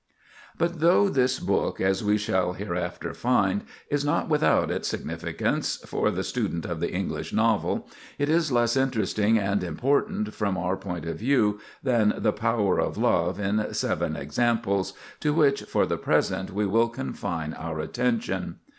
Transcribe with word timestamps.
But 0.57 0.79
though 0.79 1.09
this 1.09 1.39
book, 1.39 1.79
as 1.79 2.03
we 2.03 2.17
shall 2.17 2.53
hereafter 2.53 3.13
find, 3.13 3.61
is 3.87 4.03
not 4.03 4.27
without 4.29 4.71
its 4.71 4.87
significance 4.87 5.75
for 5.85 6.09
the 6.09 6.23
student 6.23 6.65
of 6.65 6.79
the 6.79 6.91
English 6.91 7.31
novel, 7.31 7.87
it 8.17 8.27
is 8.27 8.51
less 8.51 8.75
interesting 8.75 9.37
and 9.37 9.63
important 9.63 10.33
from 10.33 10.57
our 10.57 10.75
point 10.75 11.05
of 11.05 11.17
view 11.17 11.59
than 11.83 12.15
"The 12.17 12.33
Power 12.33 12.79
of 12.79 12.97
Love: 12.97 13.39
In 13.39 13.75
Seven 13.75 14.15
Examples," 14.15 14.93
to 15.19 15.35
which 15.35 15.61
for 15.65 15.85
the 15.85 15.97
present 15.97 16.49
we 16.51 16.65
will 16.65 16.89
confine 16.89 17.53
our 17.53 17.79
attention. 17.79 18.55